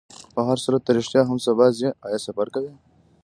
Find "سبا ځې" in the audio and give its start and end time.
1.45-1.89